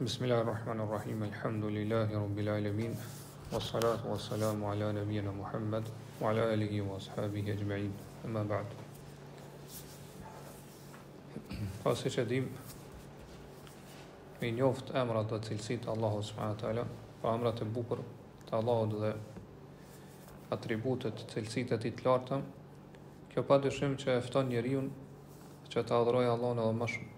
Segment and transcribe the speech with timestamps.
[0.00, 2.96] Bismillah ar-Rahman ar-Rahim, alamin,
[3.52, 5.84] wa salatu wa salamu ala nabiyyana Muhammad,
[6.20, 7.92] wa ala alihi wa ashabihi ajma'in,
[8.24, 8.66] amma ba'd.
[11.84, 12.50] Fasë që dim,
[14.42, 16.86] me njoft emrat dhe cilësit të Allahu s.w.t.
[17.22, 18.02] pa emrat e bukur
[18.50, 19.14] të Allahut dhe
[20.58, 22.42] atributet të cilësit të titlartëm,
[23.30, 24.90] kjo pa dëshim që efton njeriun
[25.70, 27.13] që të adhurojë Allahun edhe më shumë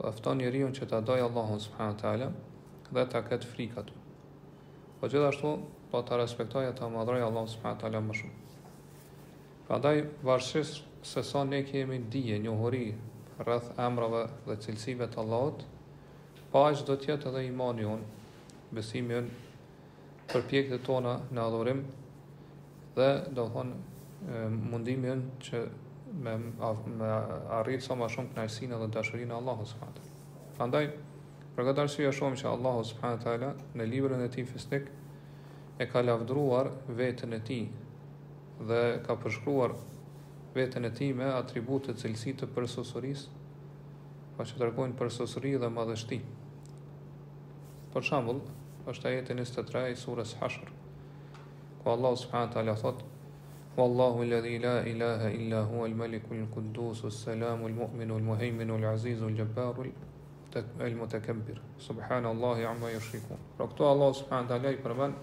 [0.00, 2.32] dhe afton një që ta dojë Allahun subhanahu
[2.96, 3.90] dhe ta ket frikat.
[5.00, 5.50] Po gjithashtu
[5.90, 8.36] po ta respektoj ata madhroj Allahun subhanahu më shumë.
[9.68, 12.94] Prandaj varësisht se sa ne kemi dije, njohuri
[13.38, 15.64] rreth emrave dhe cilësive të Allahut,
[16.50, 18.02] pa as do të jetë edhe imani un,
[18.74, 19.28] besimi un
[20.32, 21.84] për pjekët tona në adhurim
[22.96, 24.42] dhe do thonë
[24.72, 25.64] mundimin që
[26.12, 26.38] me
[26.98, 27.10] me
[27.60, 30.88] arrit sa më shumë kënaqësinë dhe dashurinë e Allahut subhanallahu
[31.56, 34.88] për këtë arsye e shohim se Allahu subhanallahu teala në librin e tij fisnik
[35.80, 37.66] e ka lavdruar veten e tij
[38.70, 39.76] dhe ka përshkruar
[40.54, 43.28] veten e tij me atribute cilësi të përsosurisë,
[44.36, 46.18] pa që dërgojnë përsosuri dhe madhështi.
[47.94, 48.42] Për shembull,
[48.90, 50.74] është ajeti 23 i surës Hashr.
[51.82, 53.09] Ku Allahu subhanahu taala thotë:
[53.78, 59.30] Wallahu الذي la ilaha illa هو الملك malikul السلام Salamul mu'minul العزيز Azizul
[60.80, 65.14] المتكبر سبحان الله Subhanallahi amma yashriku Pra këto Allah subhanat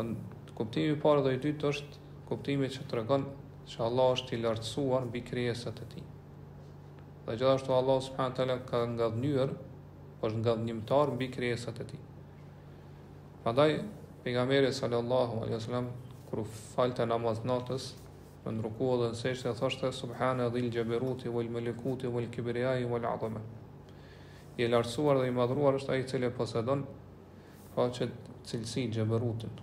[0.56, 1.98] kuptimi i parë dhe i dytë është
[2.30, 3.24] kuptimi që tregon
[3.68, 6.04] se Allah është i lartësuar mbi krijesat e tij.
[7.26, 9.50] Dhe gjithashtu Allah subhanahu teala ka ngadhnyer,
[10.20, 12.00] po është ngadhnimtar mbi krijesat e tij.
[13.44, 13.76] Prandaj
[14.24, 15.90] pejgamberi sallallahu alaihi wasallam
[16.30, 17.88] kur falte namaz natës,
[18.48, 23.08] në ruku dhe në seshtë e thoshte subhane dhil gjeberuti vel melekuti vel kibriaj vel
[23.12, 23.44] adhame
[24.58, 26.86] i lartësuar dhe i madhruar është a i cilë e posedon
[27.76, 28.08] pra që
[28.50, 29.60] cilësi gjeberutin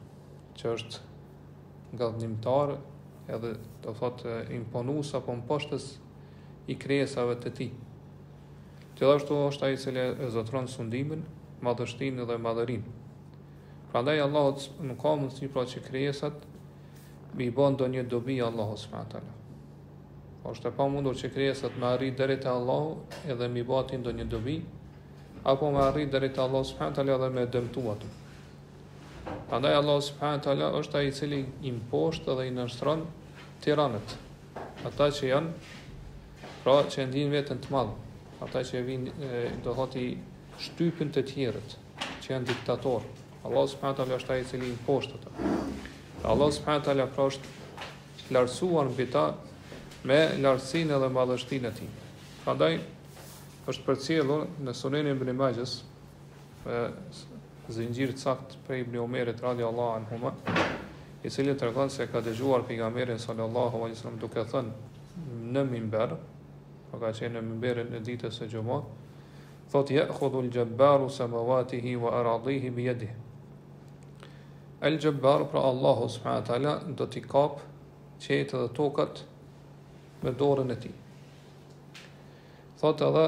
[0.59, 2.73] që është gëllënimtar
[3.35, 3.51] edhe
[3.85, 4.25] të thot
[4.59, 5.79] imponus apo në
[6.73, 7.69] i kresave të ti.
[8.99, 11.23] Gjithashtu është ai i cili e zotron sundimin,
[11.69, 12.97] madhështinë dhe madhërinë.
[13.93, 16.43] Prandaj Allahu nuk ka mundësi pra që krijesat
[17.39, 19.37] mi bën ndonjë dobi Allahu subhanahu
[20.43, 22.93] wa është e pamundur që krijesat të marrin drejt te Allahu
[23.35, 24.59] edhe mi bati ndonjë dobi
[25.53, 28.05] apo më arrit deri Allahu subhanahu wa taala edhe më dëmtuat.
[29.50, 33.06] Andaj Allah subhanahu taala është ai i cili i mposht dhe i nënshtron
[33.64, 34.10] tiranët.
[34.84, 37.94] Ata që janë pra që ndin veten të madh,
[38.44, 39.06] ata që vin
[39.64, 40.03] do thotë
[40.66, 41.76] shtypin të tjerët,
[42.25, 43.09] që janë diktatorë.
[43.48, 45.32] Allah subhanahu taala është ai i cili i mposht ata.
[46.34, 49.25] Allah subhanahu taala pra është lartësuar mbi ta
[50.04, 51.88] me lartësinë dhe madhështinë e tij.
[52.44, 52.75] Prandaj
[53.69, 55.75] është përcjellur në Sunenin e Ibn Majhës
[57.69, 60.31] zinxhir sakt prej Ibn Omerit radhiyallahu anhu
[61.25, 64.71] i cili tregon se ka dëgjuar pejgamberin sallallahu alaihi wasallam duke thënë
[65.53, 66.17] në minber pa
[66.91, 68.84] po ka qenë në minberin e ditës së xumës
[69.73, 73.17] thotë ja khudhu al jabbaru samawatihi wa aradihi bi yadihi
[74.81, 77.61] al jabbaru pra Allahu subhanahu taala do t'i kap
[78.21, 79.23] qetë dhe tokat
[80.23, 80.97] me dorën e tij
[82.81, 83.27] thotë edhe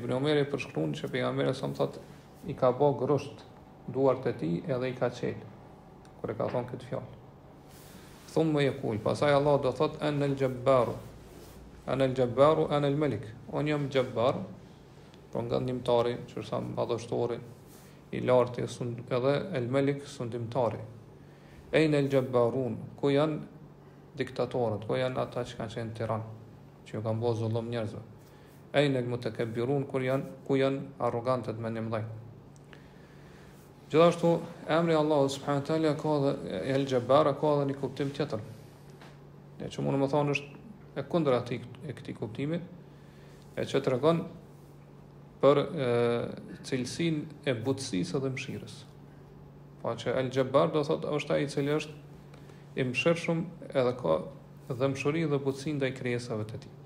[0.00, 2.08] Ibn Omeri përshkruan që pejgamberi sa më thotë
[2.46, 3.44] i ka bo grusht
[3.86, 5.44] duart e ti edhe i ka qelë,
[6.20, 7.18] kër e ka thonë këtë fjallë.
[8.32, 10.28] Thumë me jekull, pasaj Allah do thotë enë në
[11.90, 13.26] lëgjëbbaru, enë në melik enë në lëmelik.
[13.56, 14.38] Onë jëmë gjëbbar,
[15.14, 17.38] për po nga njëmëtari, që madhështori,
[18.12, 19.34] i larti, sund, edhe
[19.70, 20.78] melik sundimtari.
[21.72, 23.40] Ejnë në lëgjëbbarun, ku janë
[24.18, 26.32] diktatorët, ku janë ata që kanë qenë tiranë,
[26.86, 27.68] që ju kanë bo njerëzve.
[27.70, 28.02] njerëzë.
[28.72, 31.82] Ejnë në lëgjëbbarun, ku janë, ku janë arrogantët me një
[33.90, 34.38] Gjithashtu
[34.68, 38.38] emri Allahu subhanahu teala ka dhe El Jabbar ka dhe një kuptim tjetër.
[39.60, 40.50] Ne çu mund të thonë është
[40.94, 42.60] e kundër e këtij kuptimi,
[43.58, 44.22] e çu tregon
[45.42, 45.62] për
[46.70, 48.76] cilësinë e butësisë dhe mëshirës.
[49.82, 51.98] Pra po që El Jabbar do thotë është ai i cili është
[52.80, 53.42] i mëshirshëm
[53.74, 54.20] edhe ka
[54.70, 56.76] dhe mëshuri dhe dhe ndaj krijesave të tij.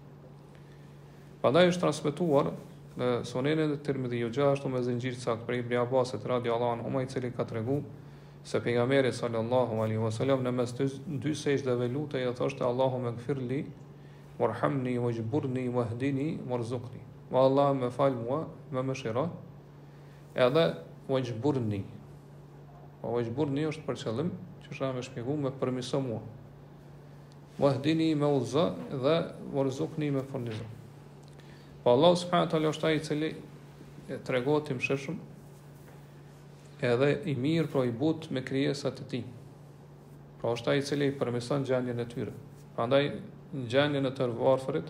[1.44, 2.54] Pandaj është transmetuar
[2.98, 7.08] në sonenën e termedi jo gjashtë me zinxhir sakt për Ibn Abbasit radiuallahu anhu i
[7.10, 7.80] cili ka regu
[8.46, 10.86] se pejgamberi sallallahu alaihi wasallam në mes të
[11.24, 13.58] dy sejdave lutej ja thoshte Allahu më gfirli
[14.38, 17.02] warhamni wajburni wahdini warzuqni
[17.32, 19.26] wa Allah më fal mua më mëshiro
[20.46, 20.64] edhe
[21.10, 24.30] wajburni o po wajburni është për qëllim
[24.68, 26.22] që sa më shpjegoj më përmisë mua
[27.62, 28.68] wahdini me uzë
[29.04, 29.18] dhe
[29.58, 30.70] warzuqni me furnizë
[31.84, 33.28] Po Allah subhanahu taala është ai i cili
[34.08, 34.78] e tregon tim
[36.88, 39.22] edhe i mirë pro i but me krijesat e tij.
[40.40, 42.32] Pra është ai i cili i përmison gjendjen e tyre.
[42.76, 43.02] Prandaj
[43.52, 44.88] në gjendjen e të varfërit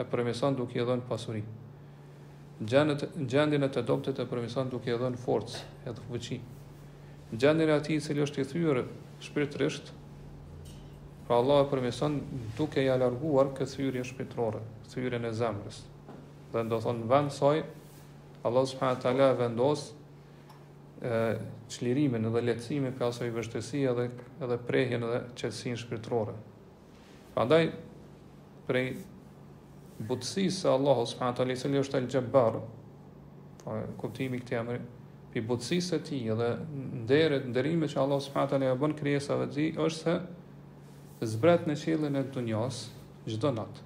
[0.00, 1.44] e përmison duke i dhënë pasuri.
[2.64, 2.84] Në
[3.32, 5.60] gjendjen e të dobtit e përmison duke i dhënë forcë
[5.92, 6.40] edhe fuqi.
[7.32, 8.82] Në gjendjen e atij i cili është i thyer
[9.28, 9.92] shpirtërisht,
[11.28, 12.20] pra Allah e përmison
[12.56, 14.64] duke ja larguar këtë thyrje shpirtërore,
[14.94, 15.82] thyrjen e zemrës
[16.52, 17.60] dhe do thonë në vend saj
[18.46, 19.84] Allah subhanahu taala vendos
[21.72, 24.04] çlirimin dhe lehtësimin për asaj vështësie dhe
[24.46, 26.34] edhe prehjen dhe qetësinë shpirtërore.
[27.34, 27.62] Prandaj
[28.68, 28.92] prej
[30.10, 32.60] butësisë së Allahut subhanahu taala i është al-Jabbar,
[33.62, 34.78] po kuptimi këtij emri,
[35.32, 36.52] pi butësisë së tij dhe
[37.02, 41.66] nderet nderimi që Allah subhanahu wa taala ia bën krijesave të tij është se zbret
[41.70, 42.84] në qiellin e dunjos
[43.30, 43.82] çdo natë.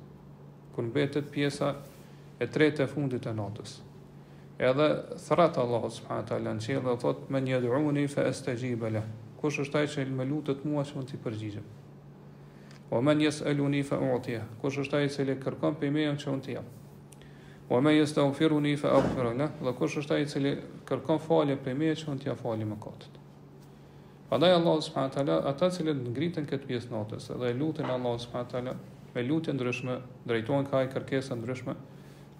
[0.75, 1.73] Kur mbetet pjesa
[2.39, 3.79] e tretë e fundit e natës.
[4.59, 4.87] Edhe
[5.21, 9.03] thratë Allah subhanët taala në qilë dhe thot me një dhruni fe este gjibële.
[9.41, 11.65] Kush është ai që më lutet mua që mund t'i përgjigjëm.
[12.97, 14.41] O me njës e luni fe uatje.
[14.63, 16.69] Kush është taj që le kërkom për i mejëm që mund t'i jam.
[17.75, 19.49] O me njës të ufiru një fe ufiru le.
[19.65, 20.53] Dhe kush është taj që le
[20.89, 23.21] kërkom falje për i mejë që mund t'ja falje më katët.
[24.31, 28.73] Pandaj Allah subhanahu taala ata që ngritën këtë pjesë natës dhe lutën Allah subhanahu taala
[29.15, 31.77] me lutje ndryshme drejtohen ka kërkesa ndryshme.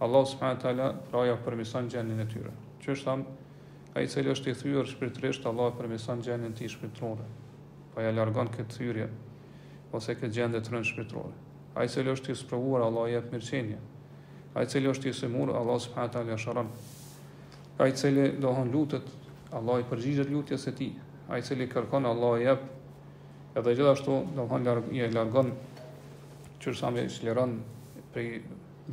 [0.01, 2.51] Allah subhanahu taala pra ja permision gjendjen e tyre.
[2.85, 3.23] Që është tham,
[3.97, 7.25] ai i është i thyrë shpirtërisht, Allah përmisan permision gjendjen e tij shpirtërore.
[7.95, 9.07] pa po ja largon këtë thyrje
[9.97, 11.33] ose këtë dhe të rënë shpirtërore.
[11.77, 13.79] Ai i është i sprovuar, Allah i jep mirëqenie.
[14.55, 16.69] Ai i është i sëmur, Allah subhanahu taala ja shoron.
[17.79, 19.03] Ai i cili dohon lutet,
[19.53, 20.93] Allah i përgjigjet lutjes së tij.
[21.29, 22.61] Ai i kërkon, Allah i jep.
[23.57, 25.53] Edhe gjithashtu, dohon larg, i largon
[26.61, 27.61] çursamë i shliron
[28.13, 28.43] prej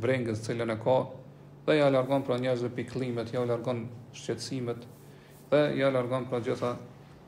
[0.00, 0.96] vrengës të cilën e ka
[1.66, 4.82] dhe ja largon pra njerëzve piklimet, ja largon shqetësimet
[5.50, 6.74] dhe ja largon pra gjitha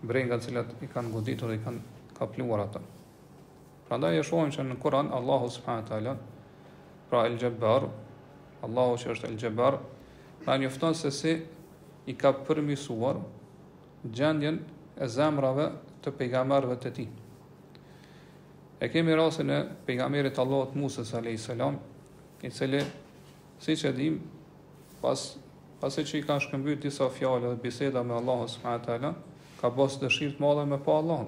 [0.03, 2.81] vrengat cilët i kanë goditur dhe i kanë kapluar ata.
[3.89, 6.17] Prandaj e shohim se në Kur'an Allahu subhanahu wa
[7.11, 7.87] pra El Jabbar,
[8.63, 9.79] Allahu që është El Jabbar,
[10.47, 11.43] na njofton se si
[12.07, 13.17] i ka përmisuar
[14.05, 14.59] gjendjen
[14.99, 15.71] e zemrave
[16.03, 17.09] të pejgamberëve të tij.
[18.81, 21.81] E kemi rasin e pejgamerit Allahut Musa sallallahu alaihi
[22.43, 22.83] i cili,
[23.61, 24.19] si që dim,
[25.01, 25.25] pas,
[25.81, 28.99] pas që i ka shkëmbyrë disa fjale dhe biseda me Allah s.w.t.
[29.61, 31.23] ka bësë dëshirë të madhe me pa Allah.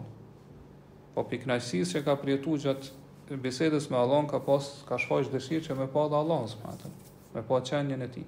[1.15, 1.49] Po për
[1.89, 6.05] që ka përjetuar gjatë bisedës me Allah, ka pas, ka shfajsh dëshirë që me pa
[6.13, 6.93] dhe Allah s.w.t.
[7.35, 8.25] me pa qenjën e ti.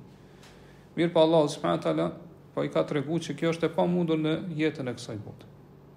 [0.97, 2.09] Mirë pa Allah s.w.t.
[2.55, 5.21] po i ka të regu që kjo është e pamundur mundur në jetën e kësaj
[5.25, 5.47] botë.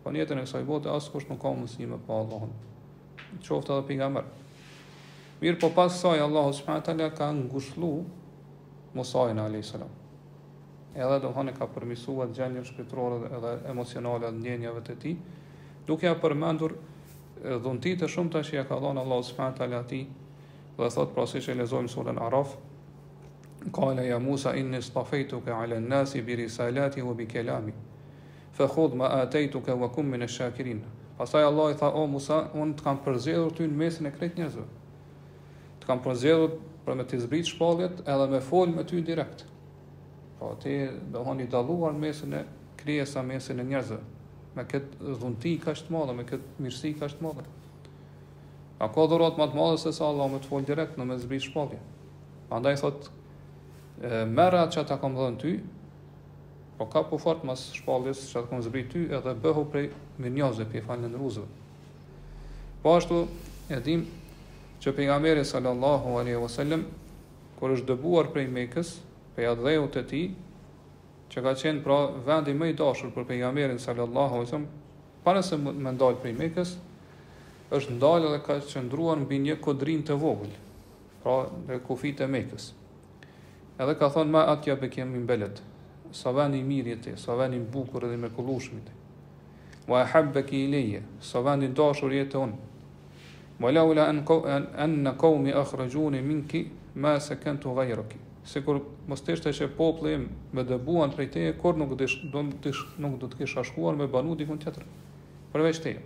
[0.03, 2.51] Po në jetën e kësaj botë, asë kush nuk ka mundësi me pa Allahun.
[3.44, 4.42] Qoftë edhe për nga mërë.
[5.43, 6.93] Mirë po pas saj, Allahu s.w.t.
[7.17, 7.89] ka ngushlu
[8.95, 9.73] Musajnë a.s.
[10.95, 15.13] Edhe do e ka përmisua të gjenjën shpitrore dhe emocionale dhe njenjëve të ti,
[15.89, 16.75] duke a përmendur
[17.65, 19.87] dhunti e shumë të që e ka dhënë Allahu s.w.t.
[19.91, 19.99] ti,
[20.79, 22.53] dhe thot pra që lezojmë surën Araf,
[23.73, 27.71] Kale ja Musa inni stafejtu ke alen nasi bi risalati u bi kelami,
[28.51, 30.81] fe khudh ma atejtu ke vakum min e shakirin.
[31.17, 34.41] Pasaj Allah i tha, o Musa, unë të kam përzjedhur ty në mesin e kretë
[34.41, 34.82] njëzëve
[35.83, 36.53] të kam përzjedhur
[36.85, 39.43] për me të zbrit shpalljet edhe me fol me ty direkt.
[40.39, 40.75] Po ti
[41.13, 42.43] do të i dalluar mesin e
[42.79, 43.99] krijesa mesin e njerëzve.
[44.57, 47.43] Me kët dhunti ka të madhe, me kët mirësi ka të madhe.
[48.83, 51.17] A ka dhurat më të madhe se sa Allah me të fol direkt në me
[51.23, 51.79] zbrit shpallje.
[52.53, 53.07] Andaj thot
[54.03, 55.55] e, merra që ta kam dhënë ty,
[56.77, 59.87] po ka po fort mas shpalljes që ta kam zbrit ty edhe bëhu prej
[60.21, 61.47] mirënjohës dhe pjefalën në ruzëve.
[62.83, 63.23] Po ashtu,
[63.71, 64.03] e dim,
[64.83, 66.81] që pejgamberi sallallahu alaihi wasallam
[67.55, 68.89] kur është dëbuar prej Mekës,
[69.35, 70.25] prej adhëut të tij,
[71.31, 71.97] që ka qenë pra
[72.27, 74.65] vendi më i dashur për pejgamberin sallallahu alaihi wasallam,
[75.23, 76.73] para se të ndalë prej Mekës,
[77.77, 80.51] është ndalë dhe ka qëndruar mbi një kodrin të vogël,
[81.23, 81.37] pra
[81.69, 82.67] në kufit e Mekës.
[83.81, 85.63] Edhe ka thonë ma atja për kemi mbelet
[86.13, 88.85] Sa vani mirë jeti Sa vani bukur edhe me kulushmit
[89.89, 92.53] Ma e habbe ki i leje Sa vani dashur jeti unë
[93.62, 94.24] ولولا ان
[94.75, 100.24] ان قومي اخرجوني منك ما سكنت غيرك sikur mos të ishte që populli im
[100.57, 102.17] më dëbuan prej teje kur nuk do dish,
[103.00, 104.83] nuk do të kisha shkuar me banu dikun tjetër
[105.53, 106.01] përveç teje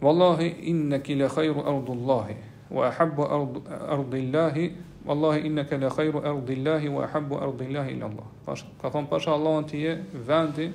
[0.00, 2.36] wallahi innaka la khayru ardullahi
[2.72, 3.22] wa ahabbu
[3.94, 4.72] ardillahi
[5.04, 9.82] wallahi innaka la khayru ardillahi wa ahabbu ardillahi ila allah ka thon pash allahun ti
[9.84, 9.98] je
[10.28, 10.72] vendi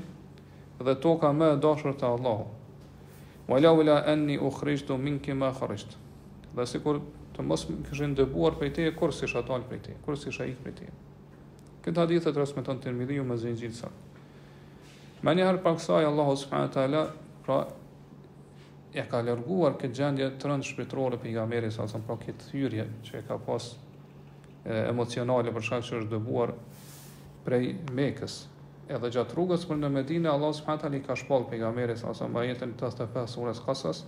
[0.86, 2.54] dhe toka më e dashur te allahut
[3.48, 5.96] Wala wala anni ukhrijtu minka ma kharajt.
[6.56, 6.98] Dhe sikur
[7.36, 10.30] të mos më kishin dëbuar prej teje kur si isha dal prej teje, kur si
[10.34, 10.96] isha ikur prej teje.
[11.86, 13.88] Ky hadith e transmeton Tirmidhiu me zinxhir sa.
[15.24, 17.04] Më një herë pas saj Allahu subhanahu wa taala
[17.46, 17.62] pra
[18.94, 23.18] e ka larguar këtë gjendje të rëndë shpirtërore pejgamberit sa son pra këtë hyrje që
[23.22, 23.72] e ka pas
[24.68, 26.51] emocionale për shkak se është dëbuar
[27.48, 28.42] prej Mekës,
[28.88, 32.13] edhe gjatë rrugës për në Medine, Allah subhanët i ka shpal për nga meri, sa
[32.15, 34.03] sa jetën të të pëhë surës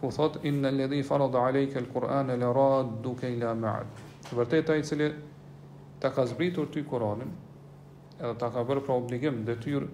[0.00, 2.64] ku thot, in në ledhi alej alejke lë Kur'an e lëra
[3.02, 3.86] duke i la ma'ad.
[4.36, 5.06] Vërtet e cili
[6.02, 7.30] të ka zbritur ty Kur'anin,
[8.20, 9.88] edhe të ka bërë pra obligim dhe tyrë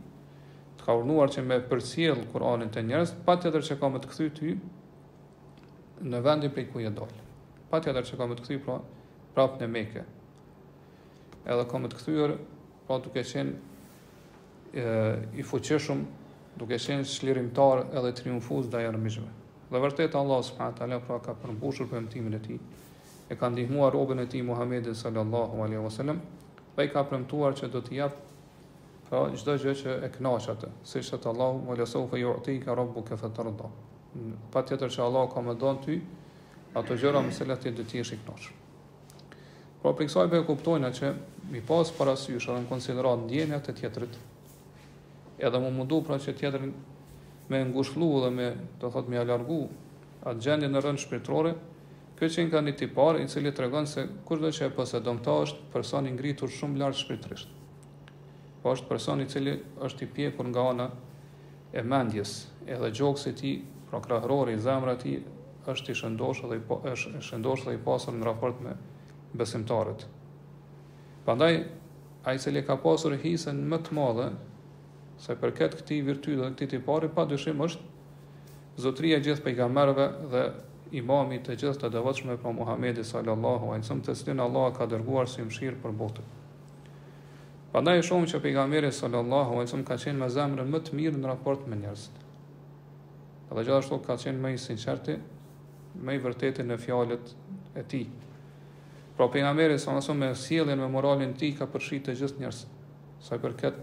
[0.80, 4.08] të ka urnuar që me përcjell Kur'anin të njerës, pa të që ka me të
[4.10, 4.56] këthy ty
[6.02, 7.22] në vendin për ku je dollë.
[7.70, 8.80] Pa të që ka me të këthy pra,
[9.34, 10.06] prapë në
[11.40, 12.32] Edhe ka të këthyër,
[12.86, 13.69] pa duke qenë
[15.38, 16.02] i fuqishëm,
[16.58, 19.26] duke qenë shlirimtar edhe triumfuz dhe jërmishme.
[19.70, 22.60] Dhe vërtet Allah subhanahu taala pra ka përmbushur premtimin e tij,
[23.30, 26.18] e ka ndihmuar robën e tij Muhammedin sallallahu alaihi wasallam,
[26.76, 28.14] dhe i ka premtuar që do të jap
[29.08, 32.74] pra çdo gjë që e kënaq atë, siç thot Allah wa la sawfa yu'ti ka
[32.74, 33.18] rabbuka
[34.50, 35.98] Patjetër që Allah ka më dhënë ty
[36.74, 38.56] ato gjëra më cilat ti do të jesh i kënaqur.
[39.82, 41.12] Pra për kësaj bëhet kuptojna që
[41.54, 44.16] mi pas parasysh edhe në konsiderat ndjenjat e tjetrit,
[45.42, 46.64] edhe më mundu pra që tjetër
[47.50, 48.48] me ngushlu dhe me,
[48.80, 49.60] të thot, me alargu
[50.28, 51.54] atë gjendje në rëndë shpirtrore,
[52.18, 55.38] kjo që nga një tipar, i cili të regon se kushtë që e posedon ta
[55.46, 57.54] është person i ngritur shumë lartë shpirtrisht.
[58.60, 59.54] Po është person i cili
[59.86, 60.88] është i pjekur nga ana
[61.72, 62.34] e mendjes,
[62.68, 63.54] edhe gjokës e ti,
[63.88, 65.16] pra krahërori, zemra ti,
[65.70, 68.76] është i shëndosh dhe i, po, është i, shëndosh dhe i pasur në raport me
[69.38, 70.04] besimtarët.
[71.24, 71.54] Pandaj,
[72.24, 74.28] a i cili ka pasur hisën më të madhe
[75.20, 80.44] se përket këti virty dhe këti të pari, pa dyshim është zotria gjithë pejgamberëve dhe
[81.00, 85.28] imami të gjithë të dëvëtshme për Muhamedi sallallahu a nësëm të cilin Allah ka dërguar
[85.28, 86.30] si mshirë për botën.
[87.72, 91.20] Pandaj e shumë që pejgamberi sallallahu a nësëm ka qenë me zemrën më të mirë
[91.20, 92.16] në raport me njerëzit.
[93.50, 95.18] Dhe gjithashtu ka qenë me i sinqerti,
[96.06, 97.36] me i vërtetë në fjalet
[97.76, 98.02] e ti.
[99.18, 102.78] Pra pejgamberi sallallahu a nësëm me sielin, me moralin tij ka përshit të gjithë njerëzit.
[103.20, 103.76] Sa i përket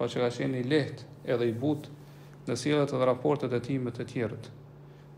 [0.00, 1.90] pa po që ka qenë i leht edhe i but
[2.48, 4.46] në sjellat dhe raportet e tij me të tjerët.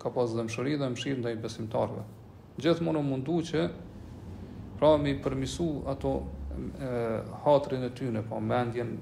[0.03, 2.05] ka pas dhëmshuri dhe mëshirë ndaj besimtarëve.
[2.63, 3.67] Gjithmonë u mundu që
[4.79, 8.97] pra mi përmisu ato e, hatrin e tyne, pa po, mendjen,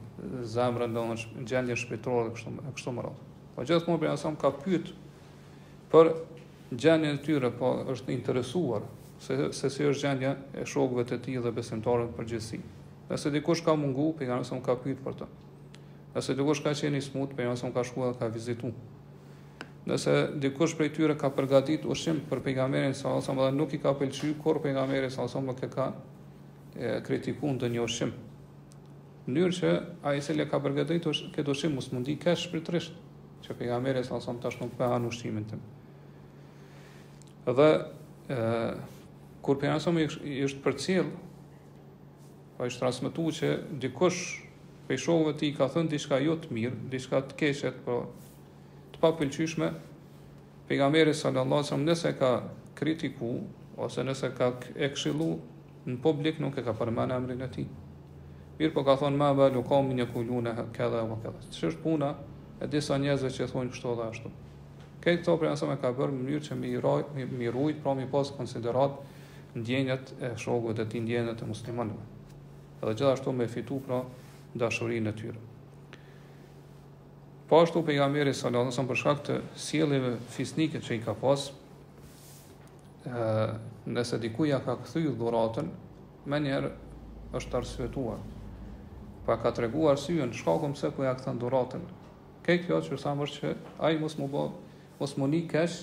[0.47, 3.29] zemrën, dhe në gjendje shpitrore, dhe kështu, kështu më ratë.
[3.55, 4.95] Pa po, gjithë mërë bërja nësëm ka pytë
[5.91, 6.11] për
[6.79, 8.85] gjendje e tyre, pa po, është interesuar,
[9.23, 12.61] se, se si është gjendje e shokëve të ti dhe besimtarëve për gjithësi.
[13.11, 15.27] Nëse dikush ka mungu, për nësëm ka pyt për të.
[16.15, 18.73] Nëse dikush ka qeni smut, për nësëm ka shkuar dhe ka vizituar
[19.89, 23.95] nëse dikush prej tyre ka përgatit ushim për pejgamberin sa osam dhe nuk i ka
[23.97, 25.87] pëlqy kur pejgamberi sa osam nuk e ka
[27.07, 28.11] kritiku në një ushim
[29.25, 29.71] mënyrë që
[30.05, 32.93] a i se le ka përgatit ush, këtë ushim mus mundi kesh shpirtrisht
[33.45, 35.65] që pejgamberi sa osam tash nuk pëhan ushimin tëm
[37.57, 37.71] dhe
[38.29, 38.39] e,
[39.41, 44.21] kur pejgamberi sa i është për cil pa po ishtë transmitu që dikush
[44.89, 48.03] pejshove ti ka thënë diska jo të mirë diska të keshet për po,
[49.01, 49.67] pa pëlqyshme
[50.69, 52.31] pejgamberi sallallahu alajhi wasallam nëse ka
[52.75, 53.29] kritiku
[53.77, 55.27] ose nëse ka e këshillu
[55.89, 57.65] në publik nuk e ka përmendur emrin e tij.
[58.59, 61.41] Mirë po ka thonë ma ba lukom një kulluna këdha e më këdha.
[61.57, 62.11] Që është puna
[62.61, 64.33] e disa njëzve që e thonë kështu dhe ashtu.
[65.01, 67.95] Këtë të prejnëse me ka bërë më njërë që mi, raj, mi, mi rujt, pra
[67.97, 69.01] mi posë konsiderat
[69.55, 69.97] në
[70.29, 72.05] e shogët dhe ti në e muslimanëve.
[72.83, 74.03] Edhe gjithashtu me fitu pra
[74.53, 75.41] dashurin e tyre.
[77.51, 81.41] Po ashtu pejgamberi sallallahu alajhi wasallam për shkak të sjelljeve fisnike që i ka pas,
[83.07, 83.57] ë,
[83.91, 85.67] nëse diku ja ka kthyr dhuratën,
[86.31, 86.61] më një
[87.39, 88.21] është arsyetuar.
[89.25, 91.83] Pa ka treguar syën shkakun pse po ja kthen dhuratën.
[92.45, 94.45] Ke kjo që sa më është që ai mos më bë,
[95.01, 95.77] mos më nikesh.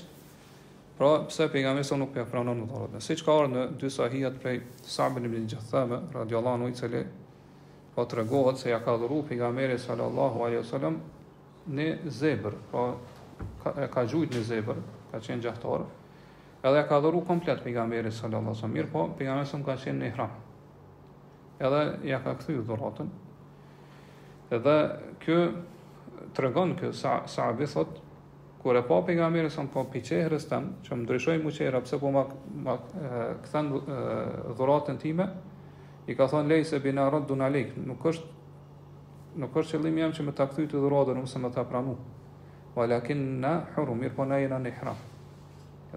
[0.96, 3.04] Pra, pse pejgamberi sallallahu nuk po pranon dhuratën.
[3.04, 7.04] Siç ka ardhur në dy sahihat prej Sa'ben ibn Jathama radhiyallahu anhu i cili
[7.92, 11.00] po të regohet se ja ka dhuruar pejgamerit sallallahu alaihi wasallam
[11.75, 12.87] në zebër, pra
[13.62, 14.80] ka, ka gjujt në zebër,
[15.12, 15.84] ka qenë gjahtar,
[16.66, 20.37] edhe ka dhuru komplet pejgamberi sallallahu alaihi wasallam, mirë po pejgamberi ka qenë në ihram.
[21.58, 23.08] Edhe ja ka kthyr dhuratën.
[24.56, 24.76] Edhe
[25.25, 25.38] kjo
[26.34, 28.02] tregon kjo sa sa abithot, thot
[28.62, 32.10] kur e pa pejgamberin sa po piçehrës tan, që më ndryshoj mu çera pse po
[32.10, 32.25] ma
[32.64, 32.78] ma
[34.56, 35.26] dhuratën time,
[36.08, 38.38] i ka thon lejse bina raddun alek, nuk është
[39.37, 41.97] nuk është qëllim jam që me ta këthy të dhurodhe nuk me ta pranu
[42.78, 45.00] o lakin në hëru mirë po nejë në një hram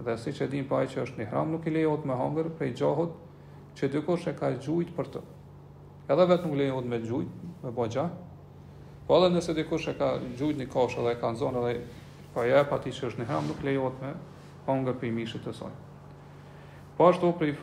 [0.04, 2.72] dhe si që din paj që është një hram nuk i lejot me hangër prej
[2.80, 3.14] gjahot
[3.76, 5.22] që dykosh e ka gjujt për të
[6.12, 8.10] edhe vetëm nuk lejot me gjujt me bo gjah
[9.06, 11.80] po edhe nëse dikush e ka gjujt një kosh edhe e ka në zonë edhe
[12.34, 14.12] pa po je ti që është një hram nuk lejot me
[14.68, 15.80] hangër pej mishë të sojnë
[16.96, 17.54] po ashtu pri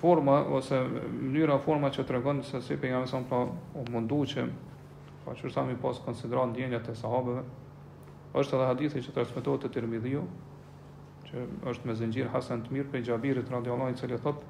[0.00, 2.92] forma ose mënyra forma që të regon se si pe
[3.28, 3.44] po
[3.90, 4.48] mundu që
[5.30, 7.44] pa që sa mi pas konsidera djenjat e sahabeve,
[8.34, 10.24] është edhe hadithi që transmitohet të tirmidhiu,
[11.28, 14.42] që është me zëngjir Hasan të mirë për Gjabirit radiallani që le thot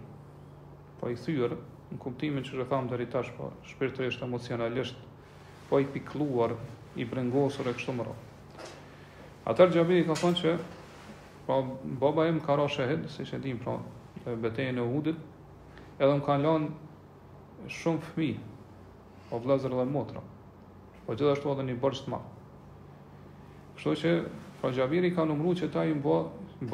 [1.01, 1.51] Po i thyr
[1.93, 4.97] në kuptimin që e tham deri tash, po shpirtërisht emocionalisht,
[5.69, 6.55] po i pikluar,
[6.97, 8.25] i brengosur e kështu me radhë.
[9.47, 10.53] Atër Gjabiri ka thonë që
[11.49, 11.57] pra,
[12.01, 13.77] baba im ka ra shahid, se që dim, pra,
[14.43, 15.21] beteje në hudit,
[16.03, 18.27] edhe më kanë lanë shumë fëmi,
[19.31, 20.25] o vlezër dhe motra,
[21.05, 22.23] po gjithashtu edhe një bërgjë të ma.
[23.79, 24.15] Kështu që,
[24.59, 26.17] pra Gjabiri ka numru që ta i mba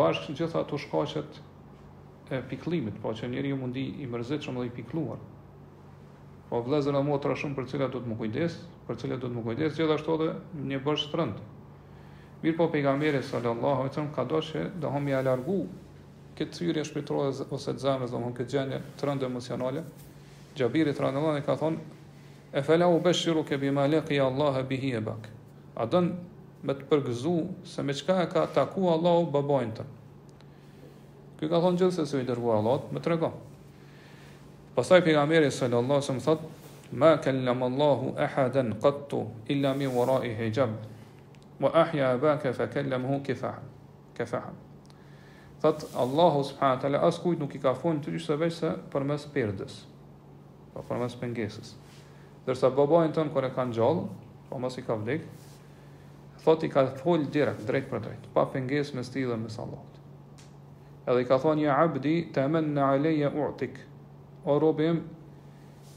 [0.01, 1.43] bashkë në gjitha të shkashet
[2.33, 5.21] e piklimit, po që njeri ju mundi i mërzit shumë dhe i pikluar.
[6.49, 9.37] Po vlezër dhe motra shumë për cilja du të më kujdes, për cilja du të
[9.43, 10.33] më kujdes, gjithashtu edhe
[10.73, 11.52] një bërgjë të rëndë
[12.43, 15.57] Mirë po pejgamberi sallallahu alaihi wasallam ka dashë do humi a largu
[16.39, 19.85] këtë thyrje shpirtërore ose të zemrës do humi këtë gjendje të rëndë emocionale.
[20.59, 24.91] Xhabiri tranëllon e ka thonë e fela u beshiru ke bima leki Allah e bihi
[24.99, 25.31] e bak
[25.77, 27.37] a dënë me të përgëzu
[27.75, 29.87] se me qka e ka taku Allah u babajnë të
[31.39, 33.31] kjo ka thonë gjithë se se i dërgu Allah me të rega
[34.75, 35.15] pasaj për
[35.61, 36.43] sëllë Allah se më thot
[37.03, 39.23] ma kellem Allahu ehaden këtu
[39.55, 40.35] illa mi vora i
[41.63, 43.63] wa ahya abaka fa kallamhu kifahan
[44.15, 44.55] kifahan
[45.63, 49.27] thot Allahu subhanahu wa taala as kujt nuk i ka fon ty se vetes përmes
[49.37, 49.77] perdës
[50.75, 51.75] pa po përmes pengesës
[52.47, 55.29] dorso babain ton kur e kanë gjall pa po mos i ka vdek
[56.43, 60.03] thot i ka fol direkt drejt për drejt pa pengesë me stilën me sallat
[61.07, 63.79] edhe i ka thonë një abdi të alayya në aleje uartik
[64.51, 64.99] o robim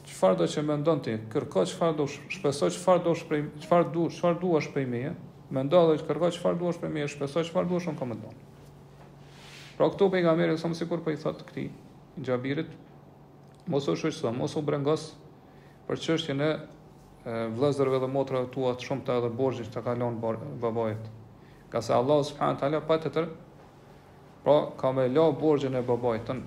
[0.06, 4.38] qëfar do që me ndonë kërko qëfar do shpresoj qëfar do shpesoj çfarë du çfarë
[4.38, 5.16] qëfar do meje
[5.52, 8.14] me dhe që kërkoj që farë duash për mirë, shpesoj që farë duash unë kam
[8.16, 8.46] ndonë.
[9.78, 11.66] Pra këtu për nga mirë, sa më sikur për po i thotë këti,
[12.18, 12.72] në gjabirit,
[13.70, 15.10] mos u shushë mos u brengos
[15.88, 16.50] për që në
[17.58, 21.06] vlëzërve dhe motra tua të shumë të edhe borgjë që të kalonë babajt.
[21.74, 23.30] Ka se Allah subhanë tala pa të tërë,
[24.46, 26.44] pra ka me la borgjën e babajtën,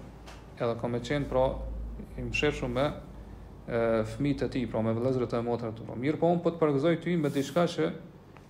[0.58, 1.46] edhe ka me qenë pra
[2.22, 2.86] i mshirë shumë me
[4.14, 5.98] fëmi të ti, pra me vlëzërve dhe motrëve tua.
[6.00, 7.90] Mirë po unë për po të përgëzoj ty me diçka që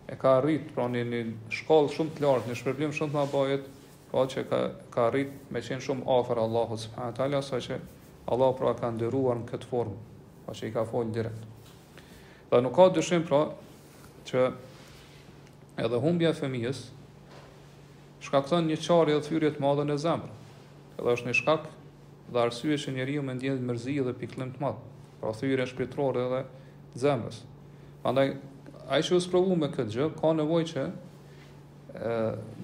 [0.08, 3.66] e ka arrit pra një, një shkollë shumë të lartë, një shpërblim shumë të mabajit,
[4.08, 4.60] pra që ka,
[4.92, 7.76] ka arrit me qenë shumë afer Allahut subhanahu taala, sa që
[8.32, 9.96] Allahu pra ka ndëruar në këtë formë,
[10.46, 12.02] pra që i ka folë direkt.
[12.48, 13.42] Dhe nuk ka dyshim pra
[14.32, 14.48] që
[15.84, 16.86] edhe humbja e fëmijës
[18.24, 20.32] shkakton një çarje dhe thyrje të madhe në zemër.
[20.96, 21.68] Edhe është një shkak
[22.32, 24.80] dhe arsye që njeriu ndjen mërzi dhe pikëllim të madh,
[25.20, 26.42] pra thyrje shpirtërore edhe
[26.98, 27.42] zemrës.
[28.00, 28.30] Prandaj
[28.88, 30.82] Ai që u sëpravu me këtë gjë, ka nevoj që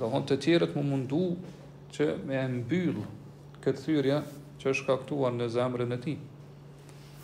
[0.01, 1.25] dohon të tjerët mu mundu
[1.93, 3.03] që me e mbyll
[3.65, 4.21] këtë thyrja
[4.63, 6.15] që është kaktuar në zemrën e ti,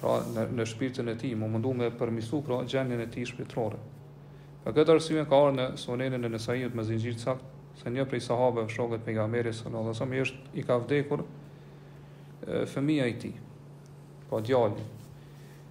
[0.00, 3.80] pra në, në shpirtin e ti, mu mundu me përmisu pra gjenjen e ti shpirtrore.
[4.66, 7.44] Për këtë arsime ka arë në sonenin e në me zinjirë sakt,
[7.80, 10.76] se një prej sahabe vë shokët me gamere së në dhe i është i ka
[10.82, 11.24] vdekur
[12.74, 13.32] fëmija i ti,
[14.28, 14.84] po djali.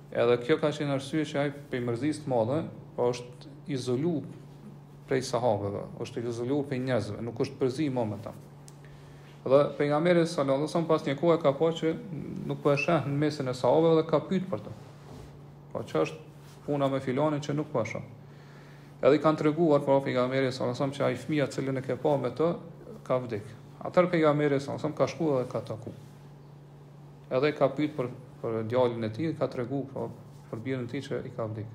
[0.09, 2.63] Edhe kjo ka qenë arsye që ai pe të madhe,
[2.95, 4.21] po është izolu
[5.09, 8.31] prej sahabeve, është i izolu prej njëzve, nuk është përzi i me ta.
[9.49, 11.93] Dhe për nga meri në lësën pas një kohë e ka po që
[12.49, 14.73] nuk po e shenë në mesin e sahabeve dhe ka pytë për të.
[15.73, 18.17] Po që është puna me filonin që nuk po e shenë.
[19.01, 21.47] Edhe i kanë të reguar për nga meri së në lësën që a i fmija
[21.53, 22.51] cilin e ke po me të,
[23.07, 23.45] ka vdik.
[23.87, 25.91] Atër për nga meri në ka shku dhe ka taku
[27.31, 28.07] Edhe ka pytë për,
[28.41, 30.13] për djallin e ti, ka të regu pra, për,
[30.51, 31.65] për birin e ti që i ka vdik.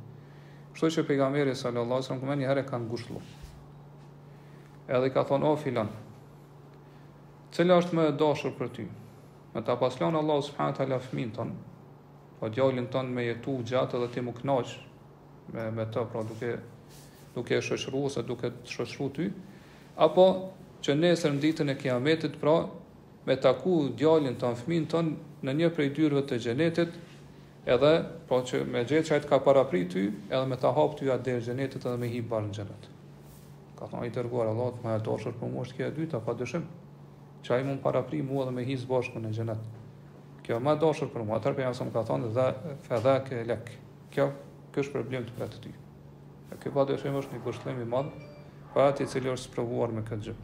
[0.74, 3.20] Kështu që pejgamberi sallallahu alajhi wasallam kemi një herë ka ngushëllu.
[4.96, 5.90] Edhe ka thonë o filan.
[7.54, 8.86] Cila është më e dashur për ty?
[9.54, 11.52] Me ta paslon Allah subhanahu wa taala fëmin ton,
[12.40, 14.74] po djalin ton me jetu gjatë dhe ti më kënaq
[15.54, 16.50] me me të, pra duke
[17.36, 19.28] duke shoqëruar ose duke shoqëruar ty,
[20.08, 20.24] apo
[20.82, 22.56] që nesër në ditën e Kiametit, pra
[23.28, 26.98] me taku djalin ton, fëmin ton në një prej dyrëve të xhenetit,
[27.66, 27.92] edhe
[28.28, 31.08] pra që me gjithë që ajtë ka para pri ty, edhe me ta hapë ty
[31.12, 32.88] atë dhe gjenetit edhe me hi barë në gjenet.
[33.78, 36.34] Ka thonë, a i tërguar, Allah, të majhë të për mu është kja dyta, pa
[36.38, 36.66] dëshim,
[37.46, 39.64] që ajtë mund para pri mu edhe me hi së bashku në gjenet.
[40.44, 42.46] Kjo ma dashur për mua, atërpe jam sa më ka thonë dhe
[42.84, 43.72] fedha ke lek.
[44.12, 44.26] Kjo,
[44.74, 45.72] kjo është problem të për të ty.
[46.52, 48.28] E kjo pa dëshim është një kushtlem i madhë,
[48.74, 50.36] pa ati cili është sprovuar me këtë gjë.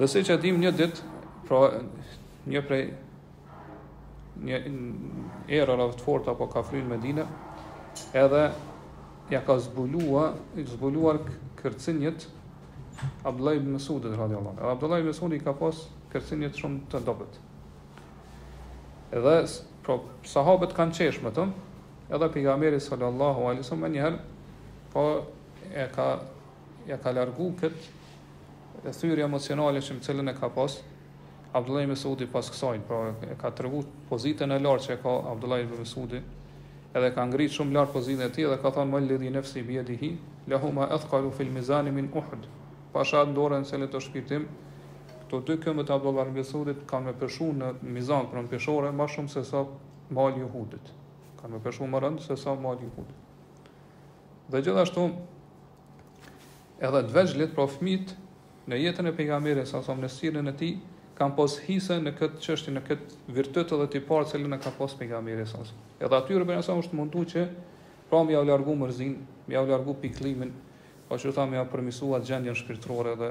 [0.00, 1.04] Dhe se që një dit,
[1.44, 1.60] pra
[2.48, 2.84] një prej
[4.46, 4.58] një
[5.52, 7.24] error të fortë apo ka frynë me dine,
[8.16, 8.44] edhe
[9.32, 10.30] ja ka zbulua,
[10.72, 11.18] zbuluar
[11.60, 12.28] kërcinjët
[13.24, 14.52] Abdullah ibn Mesudit, radhi Allah.
[14.58, 17.38] Edhe Abdullah ibn Mesudit ka pas kërcinjët shumë të dobet.
[19.14, 19.34] Edhe
[19.84, 19.96] pra,
[20.32, 21.66] sahabët kanë qesh me tëmë,
[22.14, 24.20] edhe pejgamberi sallallahu alaihi me njëherë
[24.94, 25.06] po
[25.70, 26.08] e ka
[26.88, 27.98] ja ka largu këtë
[28.88, 30.82] e thyrje emocionale që më cilën e ka pasë
[31.52, 35.14] Abdullah ibn Mesudi pas kësajnë, pra po e ka tregu pozitën e lartë që ka
[35.32, 36.20] Abdullah ibn Mesudi,
[36.94, 39.74] edhe ka ngrit shumë lart pozitën e tij dhe ka thënë mal lidhi nafsi bi
[39.80, 40.10] yadihi
[40.52, 42.46] lahuma athqalu fil mizani min uhud.
[42.94, 44.46] Pasha dorën në le të shpirtim
[45.24, 48.94] këto dy këmët e Abdullah ibn Mesudit kanë më peshu në mizan për pra peshore
[49.00, 49.64] më shumë se sa
[50.18, 50.86] mal i Uhudit.
[51.42, 53.18] Kanë më peshu më rënd se sa mal i Uhudit.
[54.54, 55.08] Dhe gjithashtu
[56.78, 58.14] edhe të vezhlit për fëmijët
[58.70, 60.74] në jetën e pejgamberit sa sa në sirrën e tij
[61.20, 64.70] kanë pas hise në këtë çështje, në këtë virtyt edhe ti parë celën e ka
[64.78, 65.60] pas pejgamberi sa.
[66.00, 67.42] Edhe aty rëben sa është mundu që
[68.08, 68.90] pam ia largu më
[69.52, 70.54] ia largu pikllimin,
[71.08, 73.30] pa që tha më ia përmisua gjendjen shpirtërore dhe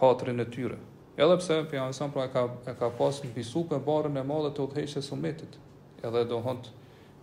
[0.00, 0.78] hatrin e tyre.
[1.18, 4.54] Edhe pse pejgamberi sa pra ka e ka pas në bisuk e barrën e madhe
[4.54, 5.58] të udhëheqjes së umetit.
[6.06, 6.38] Edhe do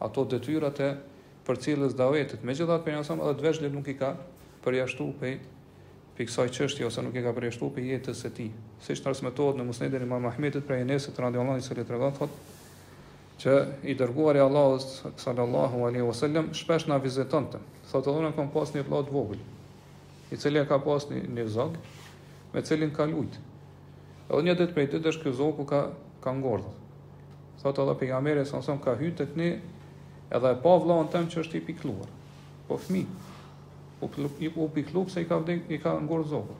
[0.04, 0.92] ato detyrat e
[1.48, 2.44] për cilës davetit.
[2.44, 4.18] Megjithatë pejgamberi sa edhe vetë nuk i ka
[4.66, 5.38] përjashtuar pej
[6.18, 8.50] për kësaj çështje ose nuk e ka përshtuar për jetës së tij.
[8.86, 13.40] Siç transmetohet në musnedin e Imam Ahmedit prej Enes se Radiullahi sallallahu alaihi wasallam thotë
[13.42, 13.56] që
[13.90, 14.86] i dërguari i Allahut
[15.24, 17.58] sallallahu alaihi wasallam shpesh na vizitonte.
[17.92, 19.42] Thotë ona kanë pas një vllaut vogël,
[20.32, 21.82] i cili ka pas një, një zog
[22.54, 23.40] me cilin ka lut.
[24.30, 25.88] Edhe një ditë prej ditësh ky zog u ka
[26.22, 26.70] ka ngordh.
[27.64, 29.52] Thotë edhe pejgamberi sallallahu alaihi wasallam ka hyrë tek ne
[30.30, 32.10] edhe pa vllahun tëm që është i pikëlluar.
[32.70, 33.32] Po fëmijë
[34.56, 35.40] u pikluk se i ka,
[35.84, 36.56] ka ngurë zohë.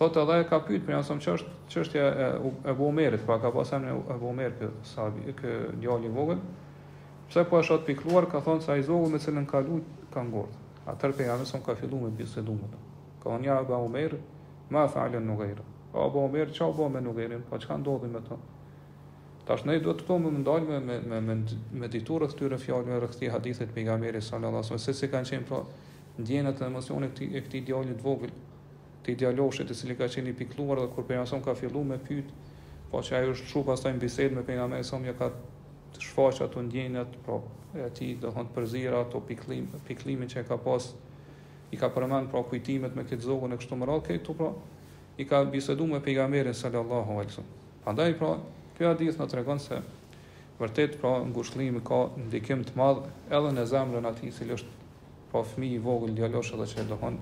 [0.00, 1.18] Thotë edhe e ka pytë për jansëm
[1.70, 2.28] që është e,
[2.72, 6.38] e bu pra pa ka pasem në e bu omerit kë, kë njali vogël,
[7.28, 10.22] pse po është atë pikluar, ka thonë sa i zohë me cilën ka lujt, ka
[10.24, 10.56] ngurë.
[10.88, 12.44] A tërë për jansëm ka fillu me bisë
[13.22, 14.18] Ka o një e bu
[14.70, 15.64] ma e falen në gajrë.
[15.98, 18.40] A bu omerit, qa bu me në gajrën, pa që ka ndodhin me thonë?
[19.50, 21.34] Tash ne duhet të kohë më ndalme me me me
[21.82, 25.08] me diturën e këtyre fjalëve rreth këtij hadithi të pejgamberit sallallahu alajhi wasallam, se si
[25.14, 28.32] kanë qenë po pra ndjen atë emocione e këtij e këtij djalit të vogël,
[29.04, 32.28] të djaloshit i cili ka qenë i pikëlluar dhe kur pejgamberi ka filluar me pyet,
[32.92, 35.30] po se ajo është çu pastaj në bisedë me pejgamberin sa më ka
[35.94, 37.42] të shfaqë ato ndjenjat, po
[37.74, 40.92] e ati do të thonë përzira ato pikëllimi pikëllimi që ka pas
[41.72, 44.54] i ka përmend pra kujtimet me këtë zogën e kështu më radh këtu pra
[45.18, 47.52] i ka bisedu me pejgamberin sallallahu alajhi wasallam.
[47.84, 48.34] Pandaj pra
[48.80, 49.76] Kjo hadith në tregon se
[50.56, 53.00] vërtet pra ngushëllimi ka ndikim të madh
[53.38, 54.78] edhe në zemrën atij i cili është
[55.32, 57.18] pra i vogël djalosh edhe që e dohon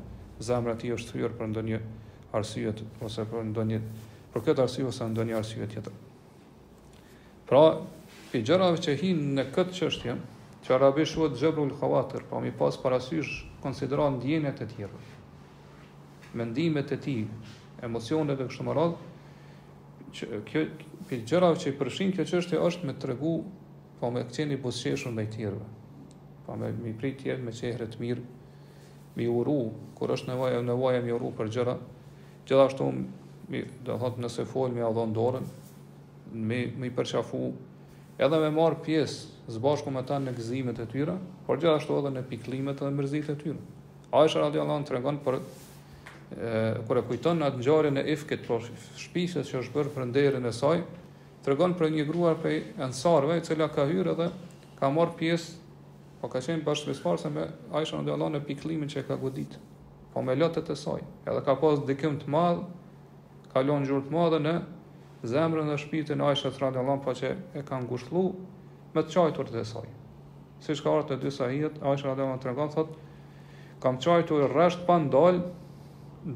[0.50, 1.80] zemra e tij është thyer për ndonjë
[2.40, 2.74] arsye
[3.10, 3.80] ose për ndonjë
[4.36, 5.92] për këtë arsye ose ndonjë arsye tjetër.
[7.50, 7.64] Pra
[8.38, 10.16] i gjërave që hinë në këtë çështje
[10.68, 13.34] që arabisht quhet jabrul khawatir, pra mi pas parasysh
[13.66, 14.94] konsideron ndjenet e tjera.
[16.38, 17.26] Mendimet e tij,
[17.90, 19.08] emocionet e kështu me radhë,
[20.48, 20.62] kjo
[21.08, 23.32] për gjërat që i përfshin kjo çështje është me tregu
[24.00, 25.68] po me qenë i buzëqeshur ndaj tjerëve.
[26.46, 28.24] Po me mi prit të me çehre të mirë,
[29.18, 29.56] me uru
[29.98, 31.74] kur është nevojë, nevojë me uru për gjëra.
[32.48, 32.90] Gjithashtu
[33.52, 35.48] mi do thotë nëse fol me avdon dorën,
[36.32, 37.42] me me i përçafu
[38.20, 41.16] edhe me marr pjesë së bashku me ta në gëzimet e tyra,
[41.46, 43.60] por gjithashtu edhe në piklimet dhe mërzitë e tyra.
[44.16, 45.40] Aisha radiuallahu anha tregon për
[46.86, 48.66] kur e kujton atë ngjarjen e ifkit për
[49.00, 50.82] shpisës që është bërë për nderin e saj,
[51.46, 54.26] tregon për një gruar prej ansarëve e cila ka hyrë dhe
[54.78, 55.54] ka marrë pjesë,
[56.20, 57.46] po ka qenë bashkë me sfarse me
[57.78, 59.56] Aisha në dalon e piklimin që ka godit,
[60.12, 62.66] po me lotët e saj, edhe ka pas dikim të madhë,
[63.54, 64.54] ka lonë gjurë të madhë në
[65.32, 68.26] zemrën dhe shpitin Aisha të radion po që e ka ngushlu
[68.94, 69.88] me të qajtur të saj.
[70.60, 73.06] Si shka orë të dy sahijet, Aisha radion tregon thotë
[73.80, 75.38] kam çajtur rreth pa ndal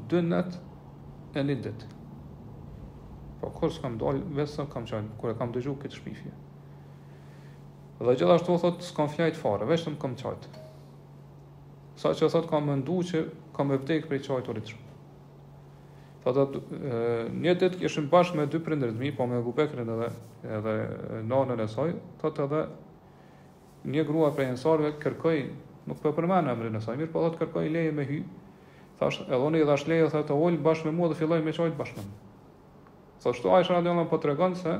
[0.09, 0.55] dënët
[1.35, 1.85] e lindit.
[3.41, 6.31] Po kur s'kam dalë, vetë kam qajnë, kur e kam dëgju këtë shpifje.
[8.03, 10.53] Dhe gjithashtu thot, s'kam fjajt fare, vetë më kam qajtë.
[12.01, 13.25] Sa që thot, kam ndu që
[13.55, 14.89] kam e vdekë i qajtë orit shumë.
[16.23, 16.63] Thot, atë,
[17.43, 20.07] një ditë këshim bashkë me dy prindrit mi, po me gubekrin edhe,
[20.59, 20.77] edhe
[21.27, 22.63] nanën e saj, thot edhe
[23.91, 25.41] një grua prej nësarve kërkoj,
[25.89, 28.29] nuk për po përmenë e mërinë e saj, mirë po thot kërkoj leje me hyjë,
[28.99, 31.53] Thash, e dhoni i dhash leje, thash, të ollë bashkë me mua dhe filloj me
[31.55, 32.35] që bashkë me mua.
[33.23, 34.75] Thash, të Aisha radio në po të regonë se,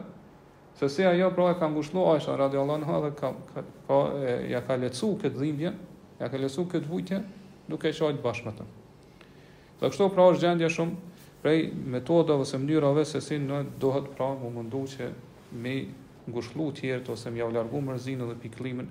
[0.80, 3.98] se si ajo pra e ka ngushnu Aisha radio në dhe ka, ka, ka,
[4.28, 5.72] e, ja ka lecu këtë dhimbje,
[6.20, 7.24] ja ka lecu këtë vujtje,
[7.72, 8.70] duke që bashkë me të.
[9.82, 11.60] Dhe kështu pra është gjendje shumë prej
[11.92, 15.10] metodave ose mënyrave se si në dohet pra mu mundu që
[15.66, 15.74] me
[16.32, 18.88] ngushlu tjertë ose me javë largu mërzinë dhe piklimin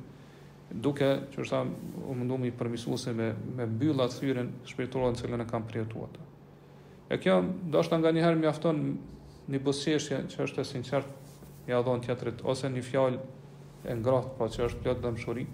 [0.71, 5.43] duke që është thamë u mundu i përmisuse me, me bylla të thyrin shpirtuarën cilën
[5.43, 6.21] e kam prietu atë.
[7.13, 7.41] E kjo,
[7.73, 8.81] do është nga njëherë mi afton
[9.53, 13.21] një bësqeshje që është e sinqert i adhon tjetërit, ose një fjallë
[13.85, 15.47] e ngrahtë, po pra që është pjatë dhe mshuri,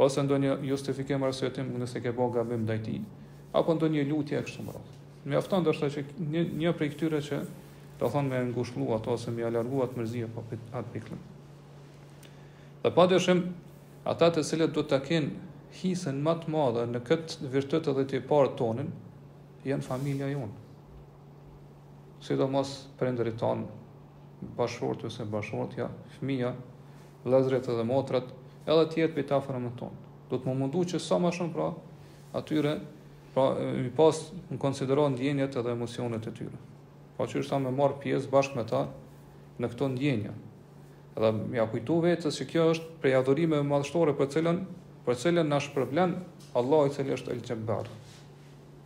[0.00, 3.00] ose ndo një justifikim arsëtim nëse ke bo gabim dajti,
[3.58, 4.94] apo ndo një lutje e kështë mërat.
[5.28, 7.42] Mi afton që një, një prej këtyre që
[8.00, 10.40] do thonë me ngushlu ato ose me alarguat mërzia pa
[10.80, 11.18] atë piklën.
[12.82, 13.42] Dhe pa dëshim,
[14.08, 15.48] ata të cilët do të kenë
[15.80, 18.88] hisën më të madhe në këtë virtut edhe të parë tonën
[19.68, 20.54] janë familja jonë.
[22.24, 23.66] Sidomos prindërit tonë,
[24.56, 26.54] bashkëshortët ose bashkëshortja, fëmia,
[27.26, 28.32] vëllezërit edhe motrat,
[28.66, 29.98] edhe të tjerë pita më tonë.
[30.30, 31.70] Do të më mundu që sa më shumë pra
[32.38, 32.74] atyre
[33.34, 34.16] pra mi pas
[34.50, 36.56] në konsideron ndjenjat edhe emocionet e tyre.
[37.16, 38.86] Po sa më marr pjesë bashkë me ta
[39.60, 40.32] në këto ndjenja,
[41.18, 44.60] Edhe më ja kujtu vetë se kjo është prej adhurime më madhështore për cilën
[45.06, 46.12] për cilën na shpërblen
[46.60, 47.88] Allahu i cilë është El Jabbar,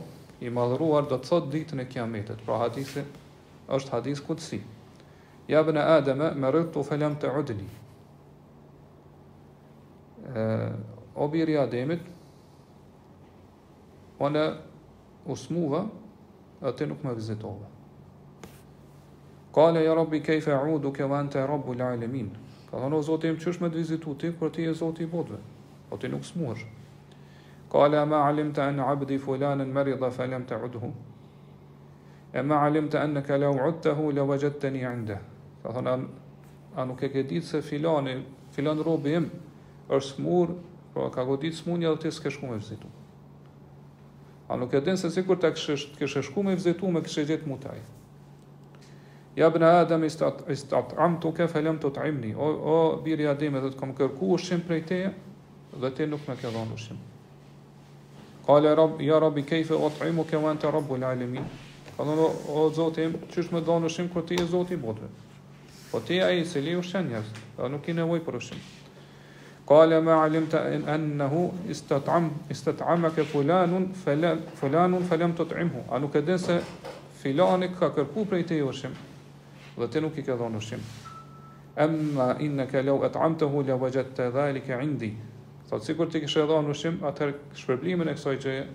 [0.46, 2.42] i madhëruar do të thotë ditën e Kiametit.
[2.46, 3.04] Pra hadithi
[3.78, 4.62] është hadith kutsi.
[5.50, 7.70] Ja bëna Adama, më rëtu, felem të udni
[11.14, 12.04] o birë i Ademit,
[14.22, 14.44] o në
[15.34, 15.84] usmuva,
[16.66, 17.68] atë nuk më vizitova.
[19.52, 21.96] Kale, ja rabbi, kejfe u, duke vën të rabbu la
[22.72, 25.06] Ka thonë, o zotë im, qësh me të vizitu ti, për ti e zotë i
[25.12, 26.64] botëve, o po ti nuk smuash.
[27.68, 30.92] Kale, a ma alimta, të anë abdi fulanën mëri fa falem të udhu.
[32.32, 35.20] E ma alimta, të anë në kala u udhëtëhu, le vëgjët
[35.66, 38.16] Ka thonë, a, a nuk e ke ditë se filani,
[38.56, 39.42] filan robi imë,
[39.90, 40.54] është smur,
[40.94, 42.88] po ka godit smunja dhe ti s'ke shku me vizitu.
[44.52, 47.78] A nuk e din se sikur ta kështë shku me vizitu me kështë gjithë mutaj.
[49.40, 52.34] Ja bëna Adam, i stat am të ke felem të të imni.
[52.36, 55.14] O, o birja Adem edhe dhe të kom kërku ushim prej teje
[55.80, 57.00] dhe ti nuk me ke dhonë ushim.
[58.46, 61.46] Kale, rab, ja rabi kejfe, o të imu ke vën të rabu l'alimin.
[61.96, 65.08] Ka dhono, o zotim, qështë me dhonë ushim kërë ti e zotim botve.
[65.94, 68.60] Po ti e i se li ushen njerës, dhe nuk i nevoj për Ushim.
[69.72, 70.60] Kale ma alim të
[70.92, 76.58] ennehu Istat amake fulanun Fulanun falem të të imhu A nuk edhe se
[77.22, 78.94] filani Ka kërpu prej të i
[79.78, 80.84] Dhe të nuk i ke dhonë vërshim
[81.84, 85.12] Emma inna ke lau et amtehu Le vajet të dhali ke indi
[85.70, 87.14] Tho të sikur ti i kështë dhonë vërshim A
[87.62, 88.66] shpërblimin e kësaj gjeje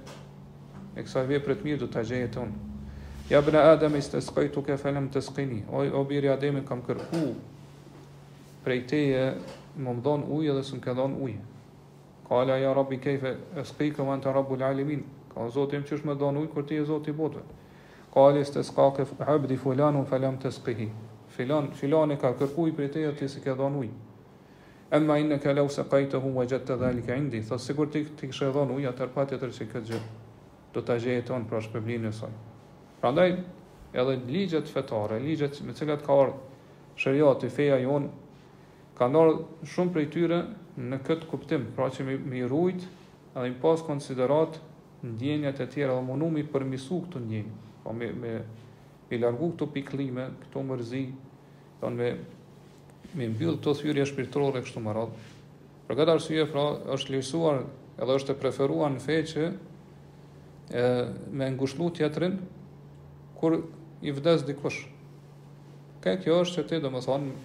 [0.97, 4.01] E kësaj vje për të mirë du të gjeje të unë Ja bëna adem i
[4.07, 4.23] së
[4.55, 7.25] të ke falem të skini Oj, o birë Ademi, kam kërpu
[8.65, 9.23] Prej teje
[9.79, 11.43] më më dhonë ujë edhe së më këdhonë ujë.
[12.29, 16.15] Kale aja rabbi kejfe e skike më të rabbul alimin, ka në zotim që shme
[16.19, 17.45] dhonë ujë, kur ti e zotë i botëve.
[18.15, 20.89] Kale së të skake abdi fulanu falem të skihi,
[21.37, 23.95] filan, filan e ka kërku i për te e ti së këdhonë ujë.
[24.97, 27.89] Emma inë në kalau se kajtë hu e gjëtë të dhalik e indi, thë sigur
[27.91, 30.01] ti të kështë dhonë ujë, atër patit që këtë gjë,
[30.73, 32.43] do të gjëjë tonë pra shpëblinë e sajë.
[33.01, 33.13] Pra
[33.97, 36.65] edhe ligjet fetare, ligjet me cilat ka ardhë,
[37.01, 38.11] shërjati, feja jonë,
[38.97, 39.33] ka ndarë
[39.69, 40.37] shumë prej tyre
[40.89, 42.87] në këtë kuptim, pra që mi, mi rujt
[43.37, 44.59] edhe mi pas konsiderat
[45.05, 47.55] ndjenjat e tjera dhe mundu mi përmisu këtë ndjenjë,
[47.85, 48.33] pa me, me,
[49.11, 51.03] me largu këtu piklime, këto mërzi,
[51.77, 52.09] dhe pra me,
[53.19, 55.33] me mbyllë këto thyrje shpirtrore kështu më radhë.
[55.89, 56.65] Për këtë arsye, pra,
[56.97, 57.61] është lirësuar
[58.01, 59.51] edhe është preferuar në fejë
[60.73, 60.87] e,
[61.37, 62.41] me ngushlu tjetërin
[63.37, 63.61] kur
[64.09, 64.81] i vdes dikush.
[66.01, 67.45] Këtë kjo është që ti, dhe më thonë,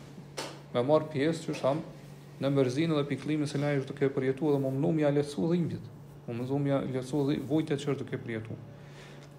[0.73, 1.99] me marë pjesë që shamë
[2.41, 5.57] në mërzinë dhe piklimin se lajë është duke përjetu dhe më më nëmja lecu dhe
[5.59, 5.87] imbjit,
[6.27, 8.57] më më nëmja lecu dhe vojtet që është duke përjetu.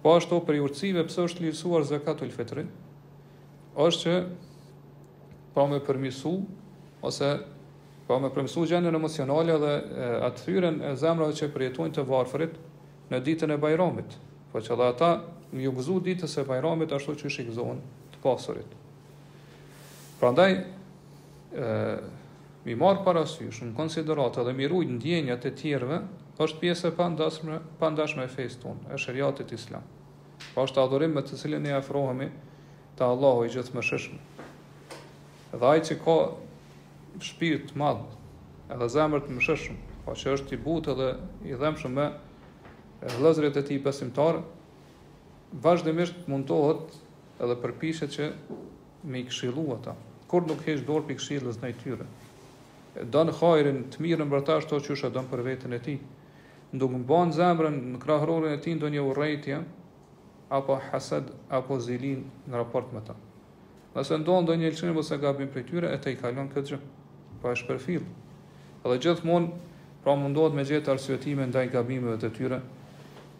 [0.03, 2.69] Po ashtë o për i pësë është lirësuar zekat të lëfetërin,
[3.75, 4.19] është që
[5.55, 6.33] pa me përmisu,
[7.05, 7.31] ose
[8.07, 9.73] pa me përmisu gjenën emocionale dhe
[10.27, 12.57] atë thyren e zemra dhe që përjetuajnë të varfërit
[13.11, 14.15] në ditën e bajramit,
[14.51, 15.11] po që dhe ata
[15.53, 17.79] më ju gëzu ditës e bajramit ashtu që shikëzohen
[18.13, 18.73] të pasurit.
[20.19, 20.59] Prandaj,
[21.53, 21.77] e,
[22.65, 25.97] mi marë parasysh, në konsiderat edhe mi rujt në djenjat e tjerve,
[26.41, 29.83] është pjesë e pandashme, pandashme e fejtë tonë, e shëriatit islam.
[30.45, 32.29] Pa po është adhurim me të cilin e afrohemi
[32.97, 34.19] të Allahu i gjithë më shëshme.
[35.53, 36.13] dhe ajë që ka
[37.21, 38.05] shpirt madhë,
[38.73, 41.09] edhe zemër të më shëshme, pa po që është i butë edhe
[41.51, 42.07] i dhemë me
[43.23, 44.41] lëzret e ti besimtarë,
[45.61, 46.97] vazhdimisht mundohet
[47.39, 48.31] edhe përpishet që
[49.03, 49.93] me i këshilu ata,
[50.27, 52.05] kur nuk hesh dorë për këshillës në i tyre.
[53.15, 55.95] Donë hajrin të mirën për ta shto qësha donë për vetën e ti.
[56.73, 59.59] Nduk në banë zemrën në krahërorin e ti ndonjë u rejtja,
[60.53, 63.13] apo hased, apo zilin në raport me ta.
[63.93, 66.79] Nëse ndonë do një lëqenim ose gabim për tyre, e te i kalon këtë gjë,
[67.41, 68.11] pa po është për
[68.83, 69.53] Edhe gjithë mund,
[70.03, 72.57] pra mundohet me gjithë arsvetime ndaj gabimeve të tyre,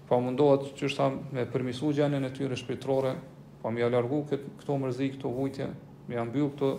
[0.08, 3.12] pa po mundohet që me përmisu gjenën e tyre shpitrore,
[3.60, 5.68] pa po më alargu këtë, këto mërzi, këto vujtje,
[6.08, 6.70] me janë bëllë këto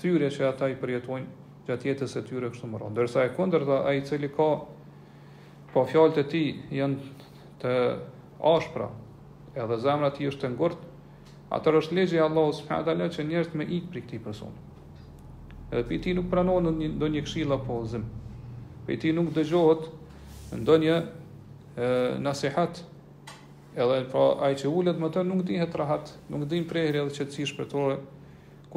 [0.00, 2.96] thyre që ata i përjetojnë gjatë jetës e tyre kështu më rronë.
[2.98, 4.48] Dërsa e kunder dhe a i cili ka,
[5.72, 6.42] po fjallët e ti
[6.74, 7.28] janë
[7.62, 7.72] të
[8.48, 8.88] ashpra,
[9.58, 10.80] edhe zemra ti është të ngurt,
[11.52, 12.80] atër është legje Allahu s.a.
[12.84, 14.66] që njerët me ikë për këti personë.
[15.72, 18.28] Edhe për ti nuk pranohë në do një këshila po zimë.
[18.86, 19.90] Për ti nuk dëgjohët
[20.56, 20.94] në do një
[22.24, 22.80] nasihat,
[23.76, 27.12] edhe pra a i që ullet më të nuk dihet rahat, nuk dihet prejhri edhe
[27.18, 27.98] që të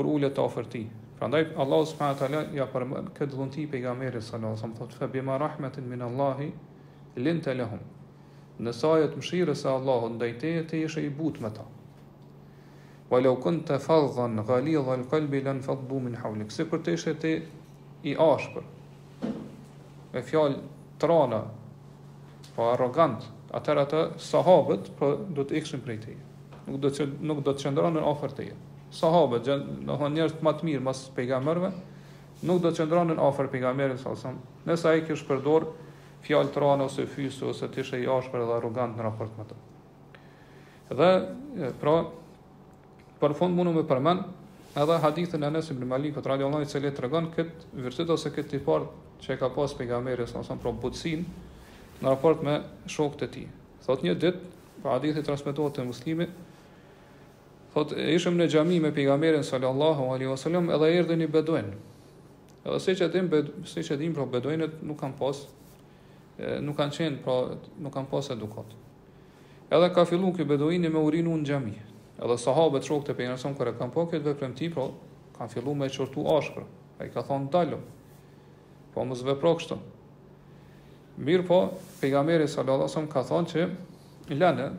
[0.04, 0.82] kur të afër ti.
[1.20, 2.86] Prandaj Allah subhanahu wa taala ja për
[3.18, 6.52] këtë dhunti pejgamberit sallallahu alaihi wasallam, thotë fe bima rahmetin min Allahi,
[7.16, 7.80] lin ta lahum.
[8.60, 11.66] Në sajë se Allahu ndajteje, te të ishe i but me ta.
[13.12, 16.52] Wa law kunta fadhdan ghalidha al-qalbi lan fadbu min hawlik.
[16.52, 17.36] Sikur të ishe ti
[18.04, 18.66] i ashpër.
[20.14, 20.58] Me fjalë
[21.00, 21.44] trana
[22.56, 26.20] po arrogant atëra të sahabët po do të ikshin prej teje.
[26.68, 28.58] Nuk do të nuk do të çndronin afër teje
[28.92, 31.70] sahabe, gjen, në thonë më të matë mirë mas pejgamberëve,
[32.48, 35.68] nuk do të qëndronin afer pejgamerit së asëm, nësa e kishë përdor
[36.26, 39.46] fjalë të rane ose fysu ose të ishe i ashpër dhe arrogant në raport me
[39.50, 39.60] të.
[41.00, 41.10] Dhe,
[41.82, 41.96] pra,
[43.22, 44.26] për fund mundu me përmen,
[44.82, 47.84] edhe hadithën e Anas ibn Malik, këtë radio Allah i cilë tregon të rëgën këtë
[47.88, 48.82] vërtit ose këtë të
[49.22, 50.76] që e ka pas pejgamerit së asëm, pra
[52.02, 52.54] në raport me
[52.90, 53.42] shokët e ti.
[53.84, 54.40] Thot një ditë,
[54.82, 56.26] pa hadithi transmetohet të muslimi,
[57.72, 61.30] Thot, ishëm në gjami me pigamerin sallallahu alaihi wasallam edhe e erdhe një
[62.64, 63.28] Edhe se që dim,
[63.66, 65.40] se që dim, pro beduenet nuk kanë pas
[66.62, 67.38] nuk kanë qenë, pra
[67.82, 68.76] nuk kanë pas edukat.
[69.74, 71.74] Edhe ka fillu kë beduini me urinu në gjami.
[72.22, 74.86] Edhe sahabe të shokte për njërësëm e kanë po këtë vepre më ti, pro
[75.40, 76.68] kanë fillu me qërtu ashpër.
[77.02, 77.80] A i ka thonë talo,
[78.94, 79.80] po më zve pro kështu.
[81.18, 81.62] Mirë po,
[82.04, 84.70] pigamerin sallallahu alaihi wasallam ka thonë që lene,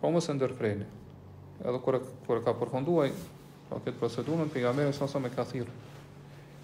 [0.00, 0.88] po më së ndërprejnë
[1.64, 3.10] edhe kur kur ka përfunduar
[3.68, 5.66] pa këtë procedurë pejgamberi sa sa me kafir.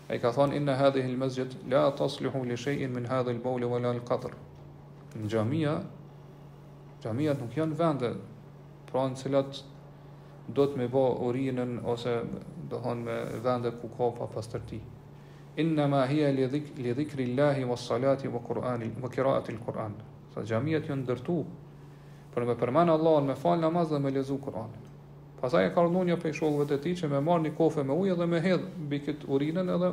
[0.08, 3.90] Ai ka thonë, inna hadhihi al-masjid la tasluhu li shay'in min hadhihi al-bawl wa la
[3.90, 4.30] al-qatr.
[5.26, 5.82] jamia
[7.34, 8.16] nuk janë vende
[8.90, 9.62] pra në cilat
[10.48, 12.14] do të me bë urinën ose
[12.70, 14.80] do thon me vende ku ka pa pastërti.
[15.56, 19.92] Inna ma hiya li dhik li dhikri llahi was salati wa qurani wa qiraati al-quran.
[20.34, 21.44] Fa jamiatun dirtu.
[22.34, 24.83] Por me përmend Allahun me fal namaz dhe me lezu Kur'anin.
[25.44, 28.14] Pastaj e ka rënë një peshollëve të tij që me marr një kofe me ujë
[28.16, 29.90] dhe me hedh mbi kët urinën edhe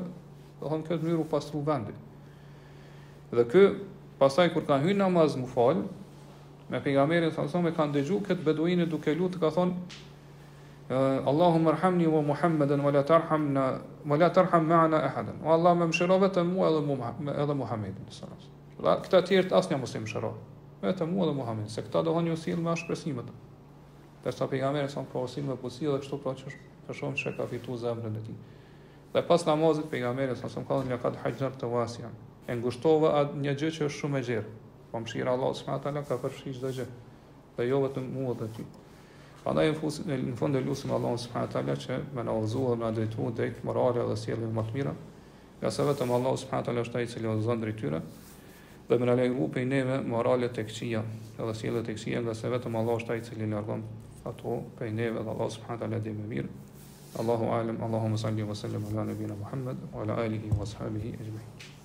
[0.62, 1.92] do thonë këtë mënyrë u pastru vendi.
[3.36, 3.64] Dhe ky
[4.22, 5.82] pastaj kur ka hyrë namaz mu fal,
[6.72, 9.76] me pejgamberin sa e kanë dëgju kët beduini duke lutë ka thonë
[11.28, 13.52] Allahumma arhamni vë Muhammeden wa la tërham
[14.12, 15.38] wa la tarham O ahadan.
[15.44, 17.12] me më mëshiro vetëm mua edhe mua
[17.44, 18.48] edhe Muhammedin sallallahu
[18.80, 19.04] alaihi wasallam.
[19.04, 20.34] Këta të asë asnjë mos i mëshiro.
[20.88, 23.24] Vetëm mua edhe Muhammedin, se këta do ju sill me shpresim
[24.22, 26.52] Për sa pejgamberi sa po osim me pusi dhe kështu pra që
[26.88, 28.36] për shkak se ka fituar zemrën e tij.
[29.16, 32.12] Dhe pas namazit pejgamberi sa son ka një kat hajjar të wasia.
[32.52, 34.54] E ngushtova atë një gjë që është shumë e gjerë.
[34.92, 36.86] Po mshir Allah subhanahu taala ka përfshi çdo gjë.
[37.58, 38.66] Dhe jo vetëm mua dhe ti.
[39.44, 42.92] Prandaj në fund në fund e lutem Allahun subhanahu taala që më na ozuar më
[43.00, 44.94] drejtu tek morale dhe sjellje më të mira.
[45.64, 48.04] Ja sa vetëm Allahu subhanahu wa taala është ai i cili zon drejt tyre
[48.92, 51.02] dhe më na lejon grupi neve morale tek çija,
[51.40, 53.86] edhe sjellje tek çija, nga se vetëm Allahu është ai i cili largon
[54.26, 56.52] a to prej neve dhe Allah subhanahu taala dhe më mirë.
[57.22, 61.81] Allahu alem, Allahumma salli wa sallim ala nabina Muhammad wa ala alihi wa ashabihi ajma'in.